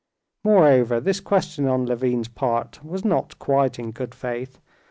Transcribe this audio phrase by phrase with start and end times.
[0.43, 4.57] Moreover, this question on Levin's part was not quite in good faith.